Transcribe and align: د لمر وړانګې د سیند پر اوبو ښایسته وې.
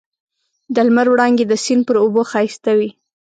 د 0.75 0.75
لمر 0.87 1.07
وړانګې 1.11 1.45
د 1.47 1.53
سیند 1.63 1.83
پر 1.87 1.95
اوبو 2.03 2.21
ښایسته 2.31 2.71
وې. 2.77 2.89